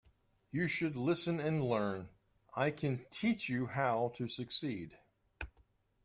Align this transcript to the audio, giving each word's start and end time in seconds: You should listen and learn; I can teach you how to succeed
You 0.51 0.67
should 0.67 0.95
listen 0.95 1.39
and 1.39 1.63
learn; 1.63 2.09
I 2.55 2.71
can 2.71 3.05
teach 3.11 3.49
you 3.49 3.67
how 3.67 4.11
to 4.15 4.27
succeed 4.27 4.97